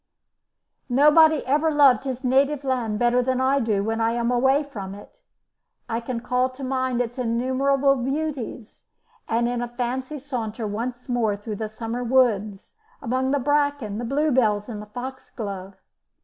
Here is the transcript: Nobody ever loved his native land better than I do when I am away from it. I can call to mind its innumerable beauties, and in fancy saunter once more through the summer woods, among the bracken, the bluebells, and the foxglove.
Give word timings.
Nobody 0.89 1.45
ever 1.45 1.69
loved 1.69 2.05
his 2.05 2.23
native 2.23 2.63
land 2.63 2.97
better 2.97 3.21
than 3.21 3.39
I 3.39 3.59
do 3.59 3.83
when 3.83 4.01
I 4.01 4.13
am 4.13 4.31
away 4.31 4.63
from 4.63 4.95
it. 4.95 5.19
I 5.87 5.99
can 5.99 6.21
call 6.21 6.49
to 6.49 6.63
mind 6.63 6.99
its 7.01 7.19
innumerable 7.19 7.95
beauties, 7.97 8.85
and 9.29 9.47
in 9.47 9.61
fancy 9.67 10.17
saunter 10.17 10.65
once 10.65 11.07
more 11.07 11.35
through 11.37 11.57
the 11.57 11.69
summer 11.69 12.03
woods, 12.03 12.73
among 12.99 13.29
the 13.29 13.37
bracken, 13.37 13.99
the 13.99 14.03
bluebells, 14.05 14.67
and 14.67 14.81
the 14.81 14.87
foxglove. 14.87 15.75